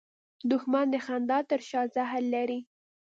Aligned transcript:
دښمن 0.51 0.85
د 0.91 0.95
خندا 1.05 1.39
تر 1.49 1.61
شا 1.69 1.81
زهر 1.95 2.23
لري 2.33 2.59